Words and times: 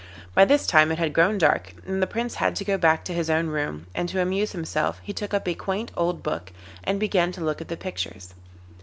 By 0.33 0.45
this 0.45 0.65
time 0.65 0.91
it 0.91 0.97
had 0.97 1.13
grown 1.13 1.37
dark, 1.37 1.75
and 1.85 2.01
the 2.01 2.07
Prince 2.07 2.33
had 2.33 2.55
to 2.55 2.65
go 2.65 2.75
back 2.75 3.03
to 3.05 3.13
his 3.13 3.29
own 3.29 3.49
room, 3.49 3.85
and 3.93 4.09
to 4.09 4.19
amuse 4.19 4.51
himself 4.51 4.99
he 5.03 5.13
took 5.13 5.31
up 5.31 5.47
a 5.47 5.53
quaint 5.53 5.91
old 5.95 6.23
book 6.23 6.51
and 6.83 6.99
began 6.99 7.31
to 7.33 7.43
look 7.43 7.61
at 7.61 7.67
the 7.67 7.77
pictures. 7.77 8.33